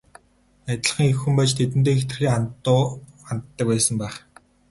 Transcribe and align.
Адилхан 0.71 1.05
эх 1.11 1.17
хүн 1.21 1.33
байж 1.37 1.51
тэдэндээ 1.57 1.95
хэтэрхий 1.97 2.31
хатуу 2.33 2.81
ханддаг 3.25 3.67
байсан 3.71 3.95
байх. 4.01 4.15